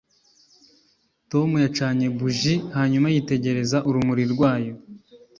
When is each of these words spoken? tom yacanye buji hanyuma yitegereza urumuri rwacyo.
tom 1.31 1.49
yacanye 1.63 2.05
buji 2.17 2.53
hanyuma 2.75 3.07
yitegereza 3.13 3.77
urumuri 3.87 4.23
rwacyo. 4.33 4.73